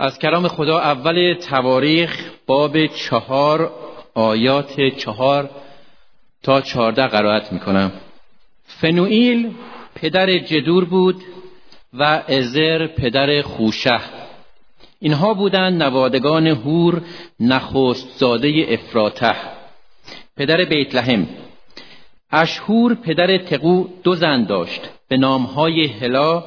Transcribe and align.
از 0.00 0.18
کلام 0.18 0.48
خدا 0.48 0.78
اول 0.78 1.34
تواریخ 1.34 2.30
باب 2.46 2.86
چهار 2.86 3.72
آیات 4.14 4.80
چهار 4.96 5.50
تا 6.42 6.60
چهارده 6.60 7.06
قرائت 7.06 7.52
می‌کنم. 7.52 7.92
فنوئیل 8.64 9.50
پدر 9.94 10.38
جدور 10.38 10.84
بود 10.84 11.22
و 11.94 12.22
ازر 12.28 12.86
پدر 12.86 13.42
خوشه. 13.42 14.00
اینها 15.00 15.34
بودند 15.34 15.82
نوادگان 15.82 16.46
هور 16.46 17.02
نخست 17.40 18.18
زاده 18.18 18.66
افراته 18.70 19.34
پدر 20.36 20.64
بیت 20.64 20.94
لحم 20.94 21.26
اشهور 22.32 22.94
پدر 22.94 23.38
تقو 23.38 23.84
دو 24.02 24.14
زن 24.14 24.44
داشت 24.44 24.80
به 25.08 25.16
نامهای 25.16 25.86
هلا 25.86 26.44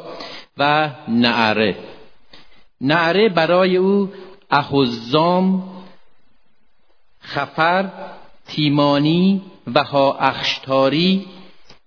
و 0.57 0.89
نعره. 1.07 1.75
نعره 2.84 3.29
برای 3.29 3.77
او 3.77 4.09
احزام 4.52 5.64
خفر 7.21 7.89
تیمانی 8.47 9.42
و 9.75 9.83
ها 9.83 10.14
اخشتاری 10.14 11.25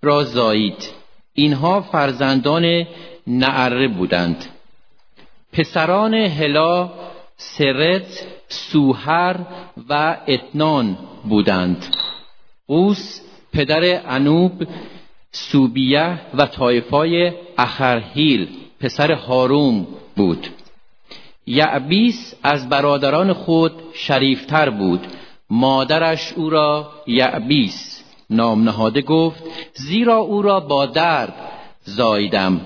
را 0.03 0.25
زایید. 0.25 0.89
اینها 1.33 1.81
فرزندان 1.81 2.87
نعره 3.27 3.89
بودند. 3.89 4.45
پسران 5.53 6.15
هلا 6.15 6.91
سرت 7.37 8.27
سوهر 8.49 9.37
و 9.89 10.17
اتنان 10.29 10.99
بودند. 11.25 11.87
قوس 12.69 13.21
پدر 13.53 14.03
انوب 14.07 14.53
سوبیه 15.33 16.21
و 16.35 16.47
طایفای 16.47 17.33
اخرهیل 17.59 18.49
پسر 18.81 19.13
هاروم 19.13 19.87
بود. 20.17 20.47
یعبیس 21.47 22.35
از 22.43 22.69
برادران 22.69 23.33
خود 23.33 23.73
شریفتر 23.95 24.71
بود. 24.71 25.01
مادرش 25.51 26.33
او 26.33 26.51
را 26.51 26.91
یعبیس 27.07 28.05
نام 28.31 28.63
نهاده 28.63 29.03
گفت 29.03 29.43
زیرا 29.75 30.17
او 30.17 30.43
را 30.43 30.61
با 30.61 30.87
درد 30.87 31.35
زایدم 31.85 32.61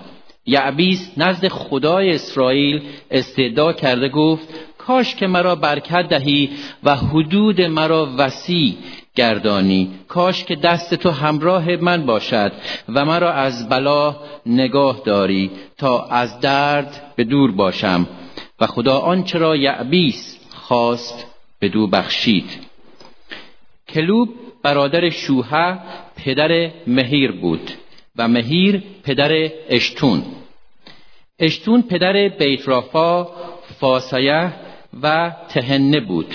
یعبیس 0.46 1.12
نزد 1.16 1.48
خدای 1.48 2.14
اسرائیل 2.14 2.82
استعدا 3.10 3.72
کرده 3.72 4.08
گفت 4.08 4.48
کاش 4.78 5.14
که 5.14 5.26
مرا 5.26 5.54
برکت 5.54 6.08
دهی 6.08 6.50
و 6.84 6.96
حدود 6.96 7.60
مرا 7.60 8.08
وسیع 8.18 8.74
گردانی. 9.14 9.90
کاش 10.08 10.44
که 10.44 10.56
دست 10.56 10.94
تو 10.94 11.10
همراه 11.10 11.76
من 11.76 12.06
باشد 12.06 12.52
و 12.88 13.04
مرا 13.04 13.32
از 13.32 13.68
بلا 13.68 14.16
نگاه 14.46 15.02
داری. 15.04 15.50
تا 15.78 16.04
از 16.04 16.40
درد 16.40 17.12
به 17.16 17.24
دور 17.24 17.52
باشم. 17.52 18.06
و 18.60 18.66
خدا 18.66 18.98
آنچه 18.98 19.38
را 19.38 19.56
یعبیس 19.56 20.38
خواست 20.50 21.26
به 21.58 21.68
دو 21.68 21.86
بخشید. 21.86 22.50
کلوب 23.88 24.28
برادر 24.62 25.10
شوهه 25.10 25.78
پدر 26.16 26.70
مهیر 26.86 27.32
بود 27.32 27.70
و 28.16 28.28
مهیر 28.28 28.82
پدر 29.04 29.50
اشتون. 29.68 30.22
اشتون 31.38 31.82
پدر 31.82 32.28
بیترافا 32.28 33.28
فاسایه 33.80 34.52
و 35.02 35.32
تهنه 35.48 36.00
بود 36.00 36.34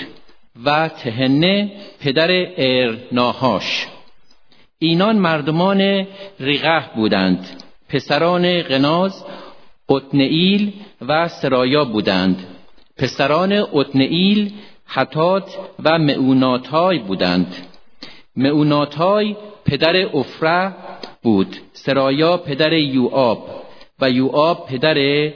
و 0.64 0.88
تهنه 0.88 1.70
پدر 2.00 2.28
ارناهاش 2.56 3.86
اینان 4.78 5.16
مردمان 5.16 6.06
ریغه 6.40 6.90
بودند 6.96 7.62
پسران 7.88 8.62
غناز 8.62 9.24
قطنئیل 9.88 10.72
و 11.08 11.28
سرایا 11.28 11.84
بودند. 11.84 12.46
پسران 12.96 13.64
قطنئیل 13.64 14.52
حتات 14.86 15.58
و 15.84 15.98
معوناتای 15.98 16.98
بودند. 16.98 17.54
معوناتای 18.36 19.36
پدر 19.64 19.96
افره 20.14 20.74
بود 21.22 21.56
سرایا 21.72 22.36
پدر 22.36 22.72
یوآب 22.72 23.64
و 24.00 24.10
یوآب 24.10 24.66
پدر 24.66 25.32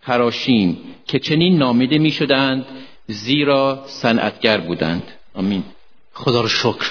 خراشیم 0.00 0.78
که 1.06 1.18
چنین 1.18 1.58
نامیده 1.58 1.98
می 1.98 2.10
شدند 2.10 2.64
زیرا 3.06 3.82
صنعتگر 3.86 4.58
بودند. 4.60 5.02
آمین. 5.34 5.62
خدا 6.12 6.40
رو 6.40 6.48
شکر. 6.48 6.90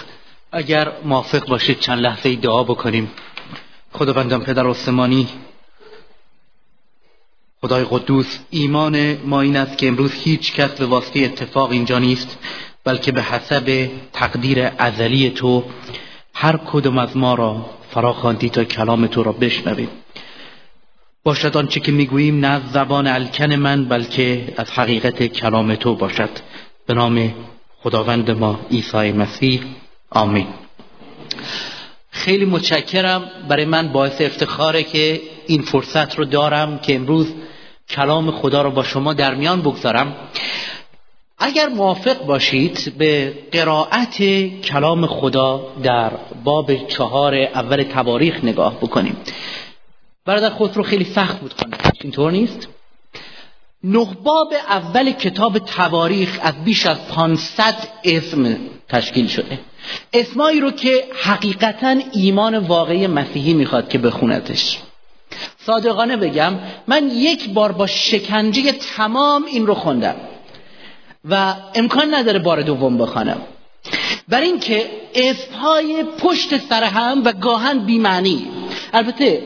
اگر 0.52 0.92
موافق 1.06 1.48
باشید 1.48 1.80
چند 1.80 2.00
لحظه 2.00 2.36
دعا 2.36 2.64
بکنیم. 2.64 3.12
خداوندم 3.92 4.40
پدر 4.40 4.68
آسمانی 4.68 5.28
خدای 7.62 7.86
قدوس 7.90 8.40
ایمان 8.50 9.18
ما 9.26 9.42
این 9.42 9.58
است 9.58 9.78
که 9.78 9.88
امروز 9.88 10.12
هیچ 10.14 10.54
کس 10.54 10.70
به 10.70 10.86
واسطه 10.86 11.20
اتفاق 11.20 11.72
اینجا 11.72 12.00
نیست 12.00 12.38
بلکه 12.84 13.12
به 13.12 13.22
حسب 13.22 13.90
تقدیر 14.14 14.72
ازلی 14.78 15.30
تو 15.30 15.64
هر 16.34 16.58
کدوم 16.58 16.98
از 16.98 17.18
ما 17.18 17.34
را 17.34 17.66
فراخواندی 17.92 18.50
تا 18.50 18.64
کلام 18.64 19.08
تو 19.08 19.24
را 19.24 19.32
بشنویم. 19.32 19.90
باشد 21.24 21.58
آنچه 21.58 21.80
که 21.80 21.92
می‌گوییم 21.92 22.40
نه 22.40 22.48
از 22.48 22.62
زبان 22.74 23.08
الکن 23.08 23.56
من 23.56 23.86
بلکه 23.86 24.54
از 24.58 24.72
حقیقت 24.72 25.24
کلام 25.24 25.76
تو 25.76 25.96
باشد. 25.96 26.30
به 26.86 26.94
نام 26.94 27.34
خداوند 27.84 28.32
ما 28.32 28.60
عیسی 28.72 29.12
مسیح 29.12 29.62
آمین. 30.10 30.48
خیلی 32.12 32.46
متشکرم. 32.46 33.24
برای 33.50 33.66
من 33.66 33.88
باعث 33.88 34.22
افتخاره 34.22 34.84
که 34.84 35.22
این 35.48 35.62
فرصت 35.62 36.16
رو 36.16 36.26
دارم 36.26 36.80
که 36.80 36.96
امروز 36.96 37.28
کلام 37.90 38.32
خدا 38.32 38.62
رو 38.62 38.72
با 38.72 38.84
شما 38.84 39.14
در 39.14 39.36
میان 39.36 39.62
بگذارم. 39.62 40.16
اگر 41.38 41.68
موافق 41.68 42.26
باشید 42.26 42.94
به 42.98 43.34
قرائت 43.52 44.18
کلام 44.62 45.08
خدا 45.08 45.74
در 45.84 46.12
باب 46.44 46.88
چهار 46.88 47.36
اول 47.36 47.84
تواریخ 47.84 48.44
نگاه 48.44 48.78
بکنیم. 48.78 49.18
برادر 50.26 50.50
خود 50.50 50.78
رو 50.78 50.84
خیلی 50.84 51.04
سخت 51.04 51.40
بود 51.40 51.54
خواندن 51.54 51.78
اینطور 52.02 52.32
نیست؟ 52.32 52.68
نه 53.84 54.08
باب 54.24 54.54
اول 54.70 55.12
کتاب 55.12 55.60
تواریخ 55.60 56.40
از 56.42 56.64
بیش 56.64 56.86
از 56.86 57.08
500 57.08 57.76
اسم 58.04 58.58
تشکیل 58.90 59.28
شده. 59.28 59.60
اسمایی 60.14 60.60
رو 60.60 60.72
که 60.72 61.04
حقیقتا 61.24 61.96
ایمان 62.14 62.58
واقعی 62.58 63.08
مسیحی 63.08 63.54
می‌خواد 63.54 63.90
که 63.90 63.98
بخوندش 63.98 64.80
صادقانه 65.66 66.18
بگم 66.18 66.54
من 66.88 67.10
یک 67.10 67.50
بار 67.50 67.72
با 67.72 67.88
شکنجه 67.88 68.72
تمام 68.72 69.46
این 69.46 69.68
رو 69.68 69.74
خوندم 69.74 70.16
و 71.30 71.56
امکان 71.76 72.14
نداره 72.14 72.40
بار 72.40 72.62
دوم 72.62 72.98
بخوانم. 72.98 73.42
بر 74.28 74.42
اینکه 74.42 74.86
اسمهای 75.16 76.04
پشت 76.04 76.58
سر 76.58 76.84
هم 76.84 77.22
و 77.26 77.34
گاهن 77.34 77.80
بیمعنی. 77.80 78.48
البته 78.94 79.42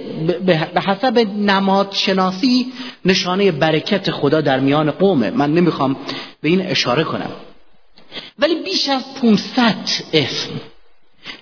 به 0.74 0.82
حسب 0.82 1.20
نماد 1.38 1.92
شناسی 1.92 2.74
نشانه 3.06 3.52
برکت 3.52 4.12
خدا 4.12 4.42
در 4.42 4.60
میان 4.60 4.92
قومه. 4.92 5.30
من 5.30 5.54
نمی‌خوام 5.54 5.96
به 6.42 6.50
این 6.50 6.62
اشاره 6.62 7.04
کنم. 7.04 7.32
ولی 8.40 8.56
بیش 8.56 8.90
از 8.90 9.04
500 9.22 9.76
اسم. 10.14 10.50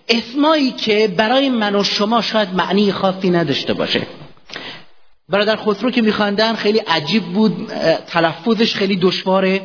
اسمایی 0.09 0.72
که 0.72 1.07
برای 1.18 1.50
من 1.50 1.75
و 1.75 1.84
شما 1.84 2.22
شاید 2.22 2.53
معنی 2.53 2.91
خاصی 2.91 3.30
نداشته 3.30 3.74
باشه. 3.74 4.01
برادر 5.31 5.56
خسرو 5.56 5.92
که 5.92 6.02
میخواندن 6.02 6.56
خیلی 6.56 6.80
عجیب 6.80 7.24
بود 7.24 7.72
تلفظش 8.08 8.75
خیلی 8.75 8.96
دشواره. 8.96 9.62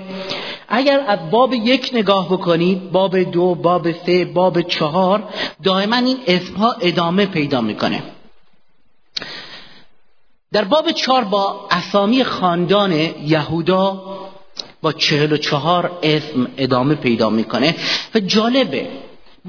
اگر 0.69 1.04
از 1.09 1.19
باب 1.31 1.54
یک 1.54 1.91
نگاه 1.93 2.28
بکنید 2.28 2.93
باب 2.93 3.19
دو 3.19 3.54
باب 3.54 3.93
سه 3.93 4.25
باب 4.25 4.62
چهار 4.62 5.28
دائما 5.62 5.97
این 5.97 6.19
اسمها 6.27 6.77
ادامه 6.81 7.27
پیدا 7.27 7.60
می‌کنه. 7.60 8.03
در 10.53 10.65
باب 10.65 10.91
چهار 10.91 11.25
با 11.25 11.69
اسامی 11.71 12.25
خاندان 12.25 12.93
یهودا 13.27 14.03
با 14.83 14.93
چهل 14.93 15.33
و 15.33 15.36
چهار 15.36 15.98
اسم 16.03 16.48
ادامه 16.57 16.95
پیدا 16.95 17.30
می‌کنه. 17.30 17.74
و 18.15 18.21
جالبه 18.21 18.89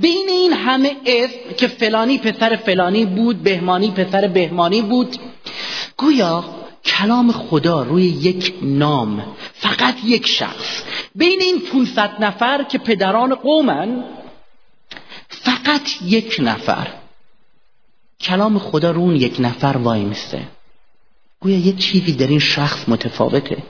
بین 0.02 0.30
این 0.30 0.54
همه 0.54 0.96
اسم 1.06 1.56
که 1.58 1.68
فلانی 1.68 2.18
پسر 2.18 2.56
فلانی 2.56 3.06
بود 3.06 3.44
بهمانی 3.44 3.92
پسر 3.92 4.28
بهمانی 4.28 4.82
بود 4.82 5.18
گویا 5.98 6.44
کلام 6.86 7.32
خدا 7.32 7.84
روی 7.84 8.04
یک 8.04 8.54
نام 8.62 9.36
فقط 9.54 9.96
یک 10.04 10.28
شخص. 10.28 10.84
بین 11.16 11.42
این 11.42 11.60
500 11.60 12.12
نفر 12.20 12.64
که 12.64 12.78
پدران 12.78 13.36
قومن 13.36 14.04
فقط 15.30 16.02
یک 16.06 16.38
نفر. 16.40 16.88
کلام 18.22 18.60
خدا 18.60 18.92
رو 18.92 19.02
اون 19.02 19.16
یک 19.16 19.36
نفر 19.40 19.78
وای 19.78 20.04
میسته. 20.04 20.48
گویا 21.40 21.58
یه 21.58 21.74
چیزی 21.74 22.12
در 22.12 22.28
این 22.28 22.40
شخص 22.40 22.90
متفاوته. 22.90 23.64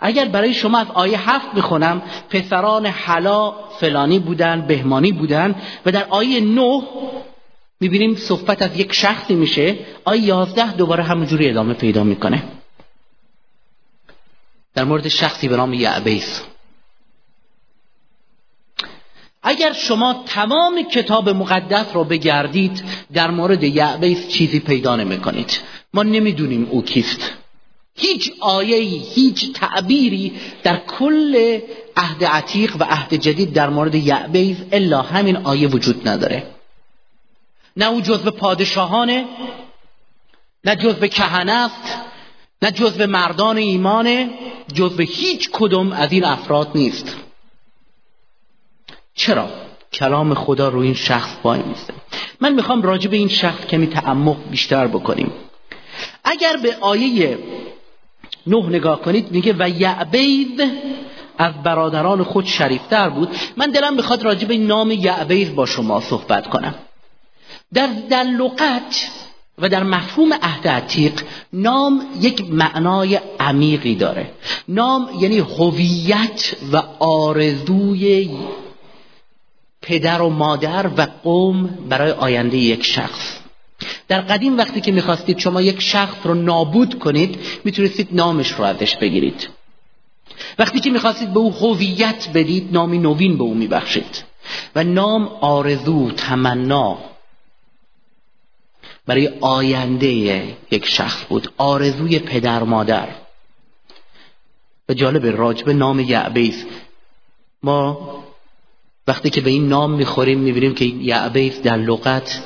اگر 0.00 0.24
برای 0.24 0.54
شما 0.54 0.78
از 0.78 0.86
آیه 0.94 1.30
هفت 1.30 1.52
بخونم 1.52 2.02
پسران 2.30 2.86
حلا 2.86 3.50
فلانی 3.50 4.18
بودن 4.18 4.66
بهمانی 4.66 5.12
بودن 5.12 5.54
و 5.86 5.92
در 5.92 6.06
آیه 6.10 6.40
نه 6.40 6.82
می‌بینیم 7.80 8.16
صحبت 8.16 8.62
از 8.62 8.76
یک 8.76 8.92
شخصی 8.92 9.34
میشه 9.34 9.78
آیه 10.04 10.22
یازده 10.22 10.72
دوباره 10.72 11.04
همونجوری 11.04 11.50
ادامه 11.50 11.74
پیدا 11.74 12.04
می‌کنه. 12.04 12.42
در 14.74 14.84
مورد 14.84 15.08
شخصی 15.08 15.48
به 15.48 15.56
نام 15.56 15.74
یعبیس. 15.74 16.42
اگر 19.42 19.72
شما 19.72 20.24
تمام 20.26 20.82
کتاب 20.82 21.28
مقدس 21.28 21.86
رو 21.94 22.04
بگردید 22.04 22.84
در 23.12 23.30
مورد 23.30 23.64
یعبیس 23.64 24.28
چیزی 24.28 24.60
پیدا 24.60 24.96
نمی 24.96 25.18
کنید 25.18 25.60
ما 25.94 26.02
نمی‌دونیم 26.02 26.68
او 26.70 26.82
کیست. 26.82 27.32
هیچ 27.98 28.32
آیه 28.40 28.76
هیچ 29.14 29.52
تعبیری 29.52 30.32
در 30.62 30.76
کل 30.76 31.60
عهد 31.96 32.24
عتیق 32.24 32.76
و 32.80 32.84
عهد 32.84 33.14
جدید 33.14 33.52
در 33.52 33.70
مورد 33.70 33.94
یعبیز 33.94 34.56
الا 34.72 35.02
همین 35.02 35.36
آیه 35.36 35.68
وجود 35.68 36.08
نداره. 36.08 36.46
نه 37.76 37.86
او 37.86 38.00
جزو 38.00 38.30
پادشاهانه 38.30 39.24
نه 40.64 40.76
جزو 40.76 41.06
کهنه 41.06 41.52
است 41.52 41.96
نه 42.62 42.70
جزو 42.70 43.06
مردان 43.06 43.56
ایمانه 43.56 44.30
جزو 44.74 45.02
هیچ 45.02 45.50
کدوم 45.52 45.92
از 45.92 46.12
این 46.12 46.24
افراد 46.24 46.70
نیست. 46.74 47.16
چرا؟ 49.14 49.48
کلام 49.92 50.34
خدا 50.34 50.68
رو 50.68 50.80
این 50.80 50.94
شخص 50.94 51.30
وای 51.44 51.62
میسته 51.62 51.94
من 52.40 52.52
می‌خوام 52.52 52.82
راجع 52.82 53.10
به 53.10 53.16
این 53.16 53.28
شخص 53.28 53.66
کمی 53.66 53.86
تعمق 53.86 54.36
بیشتر 54.50 54.86
بکنیم. 54.86 55.32
اگر 56.24 56.56
به 56.56 56.76
آیه 56.80 57.38
نه 58.46 58.68
نگاه 58.68 59.00
کنید 59.00 59.30
میگه 59.30 59.54
و 59.58 59.68
یعبید 59.68 60.62
از 61.38 61.52
برادران 61.62 62.22
خود 62.22 62.46
شریفتر 62.46 63.08
بود. 63.08 63.28
من 63.56 63.70
دلم 63.70 63.94
می‌خواد 63.94 64.22
راجع 64.22 64.46
به 64.46 64.58
نام 64.58 64.90
یعبید 64.90 65.54
با 65.54 65.66
شما 65.66 66.00
صحبت 66.00 66.46
کنم. 66.46 66.74
در, 67.74 67.88
در 68.10 68.22
لغت 68.22 69.10
و 69.58 69.68
در 69.68 69.82
مفهوم 69.82 70.32
عهد 70.32 70.68
عتیق 70.68 71.22
نام 71.52 72.06
یک 72.20 72.50
معنای 72.50 73.20
عمیقی 73.40 73.94
داره. 73.94 74.30
نام 74.68 75.08
یعنی 75.20 75.38
هویت 75.38 76.54
و 76.72 76.82
آرزوی 76.98 78.30
پدر 79.82 80.22
و 80.22 80.28
مادر 80.28 80.90
و 80.96 81.06
قوم 81.22 81.66
برای 81.88 82.10
آینده 82.10 82.56
یک 82.56 82.84
شخص. 82.84 83.38
در 84.08 84.20
قدیم 84.20 84.58
وقتی 84.58 84.80
که 84.80 84.92
می‌خواستید 84.92 85.38
شما 85.38 85.62
یک 85.62 85.80
شخص 85.80 86.16
رو 86.24 86.34
نابود 86.34 86.98
کنید 86.98 87.38
می‌تونستید 87.64 88.08
نامش 88.12 88.50
رو 88.50 88.64
ازش 88.64 88.96
بگیرید. 88.96 89.48
وقتی 90.58 90.80
که 90.80 90.90
می‌خواستید 90.90 91.32
به 91.32 91.40
او 91.40 91.52
هویت 91.52 92.28
بدید 92.34 92.68
نامی 92.72 92.98
نوین 92.98 93.38
به 93.38 93.44
او 93.44 93.54
میبخشید. 93.54 94.24
و 94.74 94.84
نام 94.84 95.28
آرزو 95.40 96.10
تمنا 96.10 96.98
برای 99.06 99.28
آینده 99.40 100.08
یک 100.70 100.86
شخص 100.86 101.24
بود. 101.28 101.52
آرزوی 101.56 102.18
پدر 102.18 102.62
مادر. 102.62 103.08
و 104.88 104.94
جالب 104.94 105.26
راجب 105.26 105.70
نام 105.70 106.00
یعبیز 106.00 106.64
ما 107.62 108.24
وقتی 109.06 109.30
که 109.30 109.40
به 109.40 109.50
این 109.50 109.68
نام 109.68 109.92
می‌خوریم 109.92 110.38
می‌بینیم 110.38 110.74
که 110.74 110.84
یعبیز 110.84 111.62
در 111.62 111.76
لغت 111.76 112.42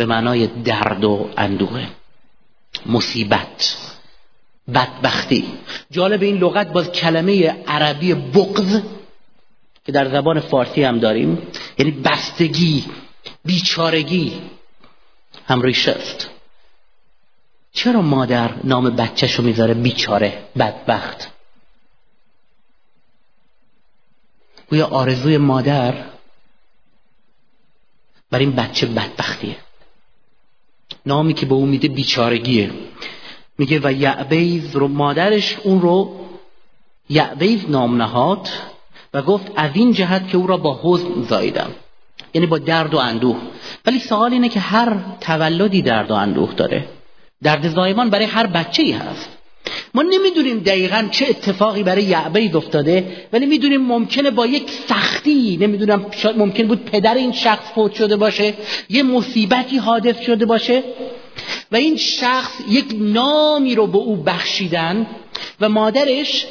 به 0.00 0.06
معنای 0.06 0.46
درد 0.46 1.04
و 1.04 1.30
اندوه. 1.36 1.86
مصیبت. 2.86 3.76
بدبختی. 4.74 5.44
جالب 5.90 6.22
این 6.22 6.36
لغت 6.36 6.72
باز 6.72 6.92
کلمه 6.92 7.64
عربی 7.66 8.14
بغض 8.14 8.80
که 9.84 9.92
در 9.92 10.08
زبان 10.08 10.40
فارسی 10.40 10.82
هم 10.82 10.98
داریم. 10.98 11.38
یعنی 11.78 11.90
بستگی 11.90 12.84
بیچارگی 13.44 14.40
هم 15.48 15.62
ریشه 15.62 15.92
است. 15.92 16.30
چرا 17.72 18.02
مادر 18.02 18.54
نام 18.64 18.90
بچهش 18.90 19.34
رو 19.34 19.44
می‌ذاره 19.44 19.74
بیچاره 19.74 20.44
بدبخت؟ 20.58 21.28
گویا 24.70 24.86
آرزوی 24.86 25.38
مادر 25.38 26.04
بر 28.30 28.38
این 28.38 28.52
بچه 28.52 28.86
بدبختیه. 28.86 29.56
نامی 31.06 31.34
که 31.34 31.46
به 31.46 31.54
او 31.54 31.66
میده 31.66 31.88
بیچارگیه. 31.88 32.70
میگه 33.58 33.80
و 33.82 33.92
یعبیز 33.92 34.76
رو 34.76 34.88
مادرش 34.88 35.56
اون 35.64 35.80
رو 35.80 36.20
یعبیز 37.08 37.70
نام 37.70 38.02
نهاد 38.02 38.48
و 39.14 39.22
گفت 39.22 39.52
از 39.56 39.70
این 39.74 39.92
جهت 39.92 40.28
که 40.28 40.36
او 40.36 40.46
را 40.46 40.56
با 40.56 40.80
حزن 40.82 41.22
زاییدم. 41.28 41.70
یعنی 42.34 42.46
با 42.46 42.58
درد 42.58 42.94
و 42.94 42.98
اندوه. 42.98 43.36
ولی 43.86 43.98
سوال 43.98 44.32
اینه 44.32 44.48
که 44.48 44.60
هر 44.60 44.96
تولدی 45.20 45.82
درد 45.82 46.10
و 46.10 46.14
اندوه 46.14 46.54
داره. 46.54 46.88
درد 47.42 47.68
زایمان 47.68 48.10
برای 48.10 48.24
هر 48.24 48.46
بچه 48.46 48.82
ای 48.82 48.92
هست. 48.92 49.39
ما 49.94 50.02
نمی‌دونیم 50.02 50.58
دقیقا 50.58 51.08
چه 51.10 51.26
اتفاقی 51.28 51.82
برای 51.82 52.02
یعبید 52.02 52.56
افتاده 52.56 53.26
ولی 53.32 53.46
می‌دونیم 53.46 53.80
ممکنه 53.80 54.30
با 54.30 54.46
یک 54.46 54.70
سختی 54.70 55.56
نمی‌دونم 55.60 56.06
ممکن 56.36 56.66
بود 56.66 56.84
پدر 56.84 57.14
این 57.14 57.32
شخص 57.32 57.72
فوت 57.74 57.94
شده 57.94 58.16
باشه 58.16 58.54
یه 58.88 59.02
مصیبتی 59.02 59.76
حادث 59.76 60.20
شده 60.20 60.46
باشه 60.46 60.82
و 61.72 61.76
این 61.76 61.96
شخص 61.96 62.52
یک 62.68 62.86
نامی 62.94 63.74
رو 63.74 63.86
به 63.86 63.98
او 63.98 64.16
بخشیدن 64.16 65.06
و 65.60 65.68
مادرش 65.68 66.46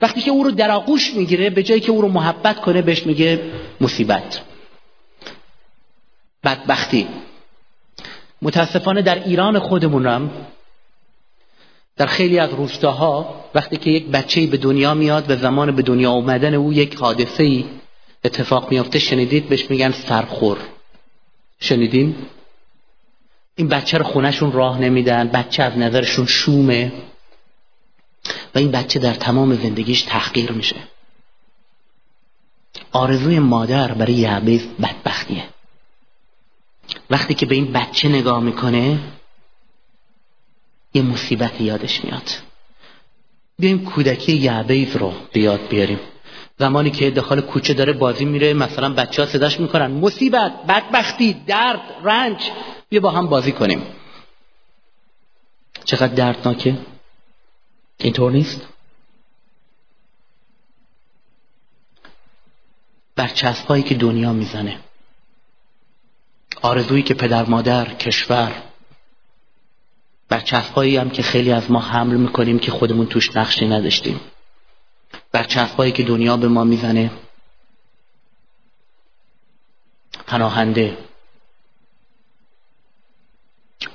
وقتی 0.00 0.20
که 0.20 0.30
او 0.30 0.44
رو 0.44 0.50
در 0.50 0.70
آغوش 0.70 1.14
می‌گیره 1.14 1.50
به 1.50 1.62
جایی 1.62 1.80
که 1.80 1.92
او 1.92 2.02
رو 2.02 2.08
محبت 2.08 2.60
کنه 2.60 2.82
بهش 2.82 3.06
میگه 3.06 3.40
مصیبت. 3.80 4.40
بدبختی. 6.44 7.06
متاسفانه 8.42 9.02
در 9.02 9.24
ایران 9.24 9.58
خودمونم 9.58 10.30
در 12.00 12.06
خیلی 12.06 12.38
از 12.38 12.50
روستاها 12.50 13.34
وقتی 13.54 13.76
که 13.76 13.90
یک 13.90 14.06
بچه 14.06 14.46
به 14.46 14.56
دنیا 14.56 14.94
میاد 14.94 15.30
و 15.30 15.36
زمان 15.36 15.76
به 15.76 15.82
دنیا 15.82 16.10
اومدن 16.10 16.54
او 16.54 16.72
یک 16.72 16.94
حادثه 16.94 17.42
ای 17.42 17.64
اتفاق 18.24 18.70
میافته 18.70 18.98
شنیدید؟ 18.98 19.48
بهش 19.48 19.70
میگن 19.70 19.90
سرخور. 19.90 20.58
شنیدین؟ 21.60 22.14
این 23.56 23.68
بچه 23.68 23.98
رو 23.98 24.04
خونهشون 24.04 24.52
راه 24.52 24.80
نمیدن 24.80 25.28
بچه 25.28 25.62
از 25.62 25.78
نظرشون 25.78 26.26
شومه 26.26 26.92
و 28.54 28.58
این 28.58 28.70
بچه 28.70 28.98
در 28.98 29.14
تمام 29.14 29.54
زندگیش 29.54 30.02
تحقیر 30.02 30.52
میشه. 30.52 30.76
آرزوی 32.92 33.38
مادر 33.38 33.92
برای 33.92 34.12
یعبیز 34.12 34.66
بدبختیه. 34.82 35.44
وقتی 37.10 37.34
که 37.34 37.46
به 37.46 37.54
این 37.54 37.72
بچه 37.72 38.08
نگاه 38.08 38.40
می‌کنه 38.40 38.98
یه 40.94 41.02
مصیبت 41.02 41.60
یادش 41.60 42.04
میاد. 42.04 42.30
بیایم 43.58 43.84
کودکی 43.84 44.32
یعبیز 44.32 44.96
رو 44.96 45.12
بیاد 45.32 45.68
بیاریم. 45.68 46.00
زمانی 46.58 46.90
که 46.90 47.10
داخل 47.10 47.40
کوچه 47.40 47.74
داره 47.74 47.92
بازی 47.92 48.24
میره 48.24 48.54
مثلا 48.54 48.94
بچه 48.94 49.22
ها 49.22 49.28
صداش 49.28 49.60
می‌کنن 49.60 49.86
مصیبت 49.86 50.52
بدبختی 50.68 51.32
درد 51.46 51.80
رنج. 52.02 52.50
بیا 52.88 53.00
با 53.00 53.10
هم 53.10 53.26
بازی 53.26 53.52
کنیم. 53.52 53.82
چقدر 55.84 56.14
دردناکه؟ 56.14 56.78
اینطور 57.98 58.32
نیست؟ 58.32 58.68
برچسب 63.16 63.66
هایی 63.66 63.82
که 63.82 63.94
دنیا 63.94 64.32
می‌زنه. 64.32 64.78
آرزویی 66.62 67.02
که 67.02 67.14
پدر 67.14 67.44
مادر 67.44 67.94
کشور. 67.94 68.69
برچسبهایی 70.30 70.96
هم 70.96 71.10
که 71.10 71.22
خیلی 71.22 71.52
از 71.52 71.70
ما 71.70 71.80
حمل 71.80 72.16
می‌کنیم 72.16 72.58
که 72.58 72.70
خودمون 72.70 73.06
توش 73.06 73.36
نقشی 73.36 73.68
نداشتیم. 73.68 74.20
برچسبهایی 75.32 75.92
که 75.92 76.02
دنیا 76.02 76.36
به 76.36 76.48
ما 76.48 76.64
می‌زنه. 76.64 77.10
پناهنده. 80.26 80.98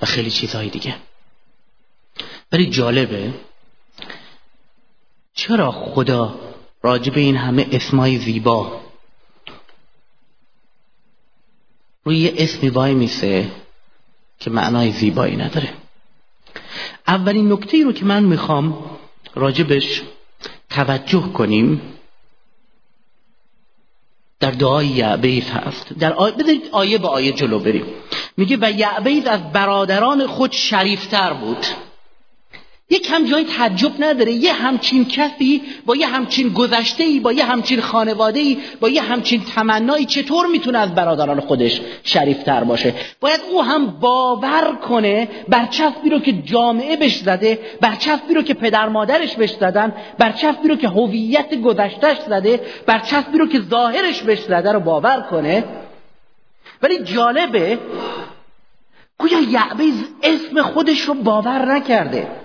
و 0.02 0.06
خیلی 0.06 0.32
چیزهای 0.32 0.70
دیگه. 0.70 0.96
ولی 2.52 2.70
جالبه. 2.70 3.34
چرا 5.34 5.72
خدا 5.72 6.40
راجب 6.82 7.18
این 7.18 7.38
همه 7.38 7.68
اسمای 7.72 8.18
زیبا 8.18 8.82
روی 12.04 12.18
یه 12.18 12.34
اسمی 12.38 12.70
وای 12.70 12.94
میسه 12.94 13.52
که 14.40 14.50
معنای 14.50 14.92
زیبایی 14.92 15.36
نداره؟ 15.36 15.85
اولین 17.08 17.52
نکته 17.52 17.78
ای 17.78 17.84
رو 17.84 17.92
که 17.92 18.06
من 18.06 18.24
می‌خوام 18.24 18.78
راجبش 19.36 20.02
توجه 20.70 21.22
کنیم 21.34 21.82
در 24.40 24.52
دعای 24.52 24.88
یعبیز 24.88 25.50
هست 25.50 25.94
در 26.00 26.14
آیه 26.14 26.36
بذارید 26.36 26.70
آیه 26.72 26.98
به 26.98 27.08
آیه 27.08 27.32
جلو 27.32 27.60
بریم. 27.60 27.86
میگه 28.38 28.58
و 28.62 28.72
یعبیز 28.72 29.26
از 29.26 29.52
برادران 29.52 30.28
خود 30.28 30.52
شریفتر 30.52 31.34
بود. 31.34 31.66
یک 32.90 33.12
هم 33.12 33.26
جای 33.26 33.44
تعجب 33.44 33.92
نداره. 34.00 34.32
یه 34.32 34.54
همچین 34.54 35.06
کسی 35.06 35.62
با 35.86 35.96
یه 35.96 36.08
همچین 36.08 36.50
گذشته 36.50 37.04
ای 37.04 37.20
با 37.20 37.32
یه 37.34 37.46
همچین 37.46 37.82
خانواده 37.82 38.40
ای 38.40 38.58
با 38.80 38.90
یه 38.90 39.02
همچین 39.02 39.44
تمنایی 39.56 40.06
چطور 40.06 40.48
می‌تونه 40.48 40.80
از 40.80 40.96
برادران 40.96 41.40
خودش 41.40 41.82
شریفتر 42.04 42.64
باشه؟ 42.64 42.94
باید 43.20 43.42
او 43.52 43.64
هم 43.64 43.86
باور 43.86 44.76
کنه 44.76 45.28
برچسبی 45.48 46.10
رو 46.10 46.20
که 46.20 46.32
جامعه 46.32 46.96
بهش 46.96 47.18
زده 47.18 47.60
برچسبی 47.82 48.34
رو 48.34 48.42
که 48.42 48.54
پدر 48.54 48.90
مادرش 48.90 49.36
بهش 49.36 49.52
زدن 49.52 49.94
برچسبی 50.18 50.68
رو 50.68 50.76
که 50.76 50.88
هویت 50.88 51.62
گذشتهش 51.62 52.18
زده 52.28 52.62
برچسبی 52.86 53.38
رو 53.38 53.48
که 53.48 53.62
ظاهرش 53.62 54.22
بهش 54.22 54.40
زده 54.40 54.72
رو 54.72 54.80
باور 54.80 55.22
کنه. 55.32 55.64
ولی 56.82 57.04
جالبه 57.04 57.80
گویا 59.18 59.40
یعبیز 59.40 60.04
اسم 60.24 60.62
خودش 60.62 61.02
رو 61.02 61.14
باور 61.14 61.76
نکرده. 61.76 62.45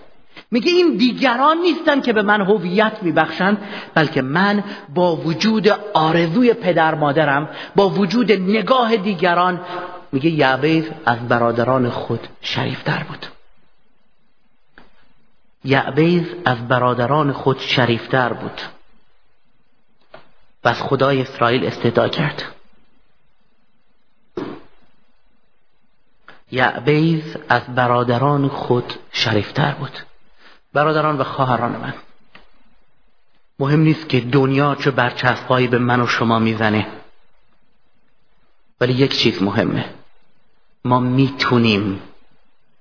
میگه 0.50 0.72
این 0.72 0.96
دیگران 0.96 1.58
نیستن 1.58 2.00
که 2.00 2.12
به 2.12 2.22
من 2.22 2.40
هویت 2.40 3.02
میبخشند 3.02 3.58
بلکه 3.94 4.22
من 4.22 4.64
با 4.94 5.16
وجود 5.16 5.68
آرزوی 5.94 6.54
پدر 6.54 6.94
مادرم 6.94 7.48
با 7.76 7.88
وجود 7.88 8.32
نگاه 8.32 8.96
دیگران 8.96 9.60
میگه 10.12 10.30
یعبیز 10.30 10.84
از 11.06 11.28
برادران 11.28 11.90
خود 11.90 12.28
شریفتر 12.42 13.02
بود. 13.02 13.26
یعبیز 15.64 16.24
از 16.44 16.68
برادران 16.68 17.32
خود 17.32 17.58
شریفتر 17.58 18.32
بود. 18.32 18.60
و 20.64 20.68
از 20.68 20.82
خدای 20.82 21.22
اسرائیل 21.22 21.66
استدعا 21.66 22.08
کرد. 22.08 22.42
یعبیز 26.52 27.36
از 27.48 27.62
برادران 27.74 28.48
خود 28.48 28.94
شریفتر 29.12 29.72
بود. 29.74 30.09
برادران 30.72 31.18
و 31.18 31.24
خواهران 31.24 31.72
من. 31.72 31.94
مهم 33.58 33.80
نیست 33.80 34.08
که 34.08 34.20
دنیا 34.20 34.74
چه 34.74 34.90
برچسبهایی 34.90 35.68
به 35.68 35.78
من 35.78 36.00
و 36.00 36.06
شما 36.06 36.38
می‌زنه. 36.38 36.86
ولی 38.80 38.92
یک 38.92 39.16
چیز 39.16 39.42
مهمه. 39.42 39.84
ما 40.84 41.00
می‌تونیم 41.00 42.00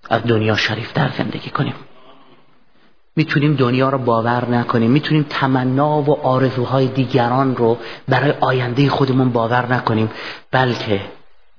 از 0.10 0.24
دنیا 0.24 0.55
شریفتر 0.55 1.12
زندگی 1.17 1.50
کنیم. 1.50 1.75
می‌تونیم 3.15 3.53
دنیا 3.53 3.89
رو 3.89 3.98
باور 3.98 4.50
نکنیم. 4.50 4.91
می‌تونیم 4.91 5.25
تمنا 5.29 6.01
و 6.01 6.27
آرزوهای 6.27 6.88
دیگران 6.88 7.55
رو 7.55 7.77
برای 8.08 8.31
آینده 8.31 8.89
خودمون 8.89 9.29
باور 9.29 9.74
نکنیم. 9.74 10.12
بلکه 10.51 11.01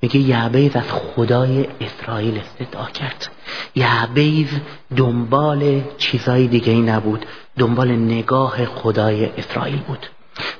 میگه 0.02 0.20
یعبیز 0.20 0.76
از 0.76 0.92
خدای 0.92 1.68
اسرائیل 1.80 2.38
استدعا 2.38 2.84
کرد. 2.84 3.28
یعبیز 3.74 4.48
دنبال 4.96 5.82
چیزای 5.98 6.46
دیگه 6.46 6.72
ای 6.72 6.80
نبود 6.80 7.26
دنبال 7.58 7.92
نگاه 7.92 8.64
خدای 8.64 9.24
اسرائیل 9.26 9.78
بود. 9.78 10.06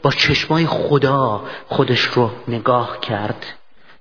با 0.03 0.11
چشمای 0.11 0.67
خدا 0.67 1.45
خودش 1.69 2.01
رو 2.01 2.31
نگاه 2.49 3.01
کرد. 3.01 3.47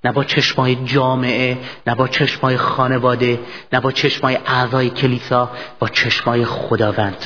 نه 0.03 0.11
با 0.11 0.23
چشمای 0.23 0.75
جامعه 0.75 1.57
نه 1.87 1.95
با 1.95 2.07
چشمای 2.07 2.57
خانواده 2.57 3.39
نه 3.73 3.79
با 3.79 3.91
چشمای 3.91 4.37
اعضای 4.45 4.89
کلیسا 4.89 5.49
با 5.79 5.87
چشمای 5.87 6.45
خداوند. 6.45 7.25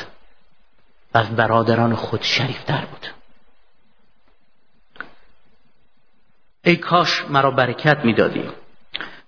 و 1.13 1.17
از 1.17 1.35
برادران 1.35 1.95
خود 1.95 2.23
شریفتر 2.23 2.85
بود. 2.91 3.07
ای 6.65 6.75
کاش 6.75 7.25
مرا 7.29 7.51
برکت 7.51 7.97
می‌دادی. 8.05 8.43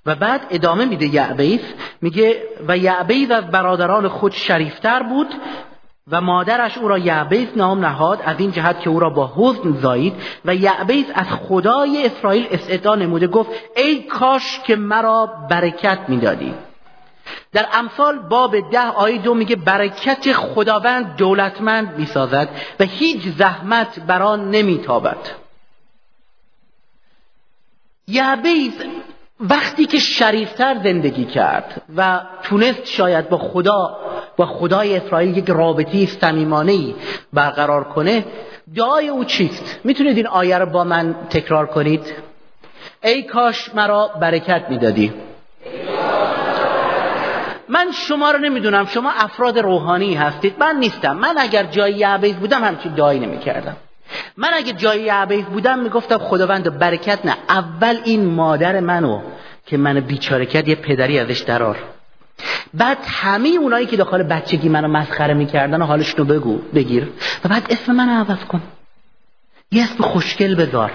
و 0.06 0.15
بعد 0.15 0.42
ادامه 0.50 0.86
میده 0.86 1.06
یعبیز 1.06 1.60
میگه 2.01 2.44
و 2.68 2.77
یعبیز 2.77 3.32
از 3.32 3.48
برادران 3.51 4.08
خود 4.08 4.32
شریفتر 4.32 5.04
بود 5.04 5.27
و 6.12 6.22
مادرش 6.22 6.77
او 6.77 6.88
را 6.88 6.98
یعبیز 6.98 7.48
نام 7.56 7.86
نهاد 7.86 8.22
از 8.25 8.39
این 8.39 8.51
جهت 8.51 8.80
که 8.80 8.89
او 8.89 9.00
را 9.00 9.10
با 9.10 9.32
حزن 9.36 9.74
زایید. 9.82 10.13
و 10.46 10.56
یعبیز 10.56 11.06
از 11.13 11.27
خدای 11.27 12.06
اسرائیل 12.06 12.48
استعدا 12.51 12.96
نموده 12.96 13.27
گفت 13.27 13.50
ای 13.75 14.04
کاش 14.04 14.60
که 14.60 14.75
مرا 14.75 15.25
برکت 15.50 16.00
می‌دادی. 16.08 16.54
در 17.54 17.65
امثال 17.74 18.20
باب 18.20 18.70
ده 18.70 18.88
آیه 18.88 19.18
دو 19.18 19.34
میگه 19.34 19.56
برکت 19.56 20.34
خداوند 20.34 21.15
دولتمند 21.15 21.98
می‌سازد 21.98 22.50
و 22.80 22.84
هیچ 22.84 23.27
زحمت 23.38 24.00
بر 24.00 24.22
آن 24.22 24.51
نمیتابد. 24.51 25.18
یعبیز 28.07 28.74
وقتی 29.39 29.85
که 29.85 30.00
شریفتر 30.00 30.77
زندگی 30.83 31.25
کرد 31.25 31.81
و 31.97 32.21
تونست 32.43 32.85
شاید 32.85 33.29
با 33.29 33.38
خدا 33.38 33.97
با 34.38 34.45
خدای 34.45 34.97
اسرائیل 34.97 35.38
یک 35.38 35.50
رابطی 35.50 36.05
صمیمانه 36.05 36.93
برقرار 37.33 37.83
کنه 37.83 38.25
دعای 38.75 39.09
او 39.09 39.25
چیست؟ 39.25 39.79
می‌تونید 39.83 40.17
این 40.17 40.27
آیه 40.27 40.57
رو 40.57 40.65
با 40.65 40.83
من 40.83 41.15
تکرار 41.29 41.65
کنید؟ 41.65 42.13
ای 43.03 43.24
کاش 43.24 43.75
مرا 43.75 44.07
برکت 44.19 44.65
می‌دادی. 44.69 45.13
من 47.69 47.91
شما 47.91 48.31
رو 48.31 48.38
نمی‌دونم 48.38 48.85
شما 48.85 49.12
افراد 49.12 49.59
روحانی 49.59 50.15
هستید 50.15 50.55
من 50.59 50.75
نیستم. 50.75 51.17
من 51.17 51.35
اگر 51.38 51.63
جای 51.63 51.93
یعبیز 51.93 52.35
بودم 52.35 52.63
همچین 52.63 52.93
دعایی 52.93 53.19
نمی‌کردم. 53.19 53.75
من 54.38 54.50
اگه 54.53 54.74
جای 54.74 55.09
عبیز 55.09 55.45
بودم 55.45 55.79
می‌گفتم 55.79 56.17
خداوند 56.17 56.79
برکت 56.79 57.25
نه. 57.25 57.38
اول 57.50 57.97
این 58.05 58.25
مادر 58.25 58.79
منو 58.79 59.21
که 59.65 59.77
منو 59.77 60.01
بیچاره 60.01 60.45
کرد 60.45 60.67
یه 60.67 60.75
پدری 60.75 61.19
ازش 61.19 61.39
درار 61.39 61.77
بعد 62.74 62.97
همه 63.07 63.50
اونایی 63.50 63.85
که 63.85 63.97
داخل 63.97 64.24
بچگی 64.24 64.69
منو 64.69 64.88
مسخره 64.88 65.33
می‌کردن 65.33 65.81
و 65.81 65.85
حالشونو 65.85 66.25
بگو 66.25 66.57
بگیر. 66.57 67.09
و 67.43 67.50
بعد 67.50 67.67
اسم 67.69 67.91
من 67.91 68.09
عوض 68.09 68.45
کن. 68.45 68.62
یه 69.71 69.83
اسم 69.83 70.03
خوشگل 70.03 70.55
بذار 70.55 70.91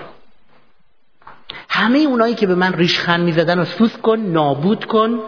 همه 1.69 1.99
اونایی 1.99 2.35
که 2.35 2.47
به 2.47 2.55
من 2.55 2.73
ریشخند 2.73 3.21
می‌زدن 3.21 3.59
و 3.59 3.64
سوس 3.64 3.97
کن 3.97 4.19
نابود 4.19 4.85
کن. 4.85 5.21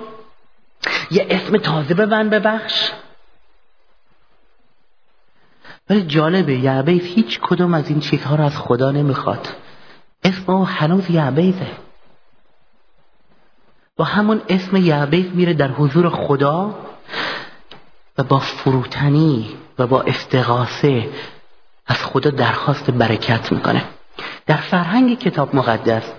یه 1.11 1.27
اسم 1.31 1.57
تازه 1.57 1.95
به 1.95 2.07
من 2.07 2.31
ببخش. 2.31 2.91
ولی 5.91 6.03
جالبه 6.03 6.55
یعبیز 6.55 7.03
هیچ 7.03 7.41
کدوم 7.41 7.75
از 7.75 7.89
این 7.89 8.01
چیزها 8.01 8.35
رو 8.35 8.45
از 8.45 8.59
خدا 8.59 8.91
نمی‌خواد. 8.91 9.49
اسم 10.25 10.53
او 10.53 10.67
هنوز 10.67 11.11
یعبیزه 11.11 11.67
با 13.97 14.05
همون 14.05 14.43
اسم 14.49 14.77
یعبیز 14.77 15.27
میره 15.35 15.55
در 15.55 15.69
حضور 15.69 16.09
خدا 16.09 16.75
و 18.19 18.23
با 18.23 18.39
فروتنی 18.39 19.49
و 19.79 19.87
با 19.87 20.03
استغاثه 20.03 21.09
از 21.87 21.97
خدا 21.97 22.31
درخواست 22.31 22.91
برکت 22.91 23.53
می‌کنه. 23.53 23.85
در 24.47 24.57
فرهنگ 24.57 25.19
کتاب 25.19 25.55
مقدس 25.55 26.13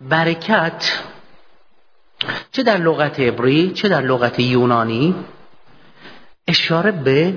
برکت 0.00 1.00
چه 2.52 2.62
در 2.62 2.76
لغت 2.76 3.20
عبری 3.20 3.70
چه 3.72 3.88
در 3.88 4.00
لغت 4.00 4.40
یونانی 4.40 5.14
اشاره 6.48 6.92
به 6.92 7.34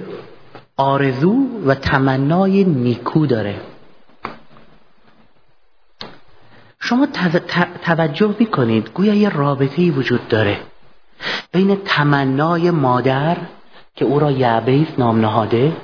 آرزو 0.82 1.36
و 1.66 1.76
تمنای 1.76 2.64
نیکو 2.64 3.26
داره. 3.26 3.62
شما 6.80 7.08
توجه 7.84 8.36
می‌کنید 8.40 8.90
گویا 8.90 9.14
یه 9.14 9.30
رابطه 9.30 9.92
وجود 9.92 10.28
داره 10.28 10.58
بین 11.52 11.76
تمنای 11.86 12.72
مادر 12.72 13.38
که 13.96 14.06
او 14.06 14.20
را 14.20 14.32
یعبیز 14.32 14.88
نام 14.98 15.22
نهاده 15.22 15.78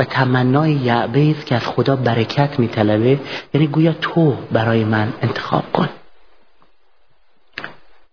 و 0.00 0.04
تمنای 0.04 0.72
یعبیز 0.72 1.44
که 1.44 1.54
از 1.54 1.66
خدا 1.66 1.96
برکت 1.96 2.58
میطلبه. 2.58 3.20
یعنی 3.54 3.66
گویا 3.66 3.92
تو 3.92 4.36
برای 4.52 4.84
من 4.84 5.12
انتخاب 5.22 5.72
کن. 5.72 5.88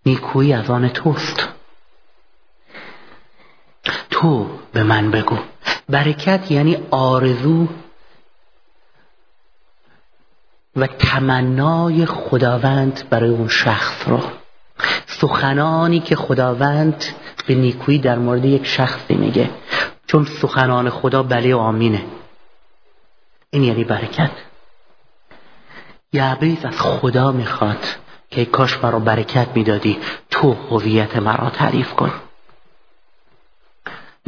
نیکویی 0.06 0.52
از 0.52 0.70
آن 0.70 0.88
توست. 0.88 1.48
تو 4.10 4.46
به 4.72 4.82
من 4.82 5.10
بگو. 5.10 5.38
برکت 5.88 6.50
یعنی 6.50 6.78
آرزو 6.90 7.66
و 10.76 10.86
تمنای 10.86 12.06
خداوند 12.06 13.02
برای 13.10 13.30
اون 13.30 13.48
شخص 13.48 14.08
رو. 14.08 14.20
سخنانی 15.06 16.00
که 16.00 16.16
خداوند 16.16 17.04
به 17.46 17.54
نیکویی 17.54 17.98
در 17.98 18.18
مورد 18.18 18.44
یک 18.44 18.66
شخصی 18.66 19.14
میگه. 19.14 19.50
چون 20.06 20.24
سخنان 20.24 20.90
خدا 20.90 21.22
بله 21.22 21.54
و 21.54 21.58
آمینه. 21.58 22.04
این 23.50 23.64
یعنی 23.64 23.84
برکت. 23.84 24.30
یعبیز 26.12 26.64
از 26.64 26.80
خدا 26.80 27.32
می‌خواد 27.32 27.86
که 28.30 28.44
کاش 28.44 28.84
مرا 28.84 28.98
برکت 28.98 29.48
می‌دادی 29.54 29.98
تو 30.30 30.52
هویت 30.52 31.16
مرا 31.16 31.50
تعریف 31.50 31.92
کن. 31.92 32.12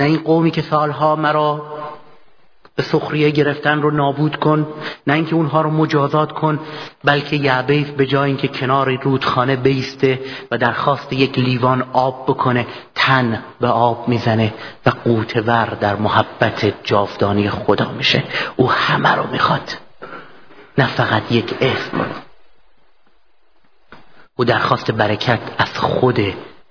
نه 0.01 0.07
این 0.07 0.19
قومی 0.19 0.51
که 0.51 0.63
سالها 0.63 1.17
مرا 1.17 1.63
به 2.77 2.83
سخریه 2.83 3.31
گرفتن 3.31 3.83
رو 3.83 3.91
نابود 3.91 4.37
کن 4.37 4.67
نه 5.07 5.15
اینکه 5.15 5.35
اونها 5.35 5.61
رو 5.61 5.71
مجازات 5.71 6.33
کن 6.33 6.59
بلکه 7.05 7.37
یعبیز 7.37 7.87
به 7.87 8.07
جای 8.07 8.29
اینکه 8.29 8.49
کنار 8.49 9.01
رودخانه 9.03 9.57
بیسته 9.57 10.21
و 10.51 10.59
درخواست 10.59 11.13
یک 11.13 11.39
لیوان 11.39 11.85
آب 11.93 12.25
بکنه 12.27 12.67
تن 12.95 13.43
به 13.61 13.69
آب 13.69 14.09
می‌زنه 14.09 14.55
و 14.87 14.91
قوتور 14.91 15.65
در 15.65 15.97
محبت 15.97 16.85
جاودانی 16.85 17.51
خدا 17.51 17.91
میشه. 17.91 18.23
او 18.57 18.71
همه 18.71 19.15
رو 19.15 19.27
می‌خواد. 19.33 19.79
نه 20.79 20.87
فقط 20.87 21.33
یک 21.33 21.55
اسم. 21.61 22.07
او 24.37 24.45
درخواست 24.45 24.91
برکت 24.91 25.41
از 25.59 25.79
خود 25.79 26.21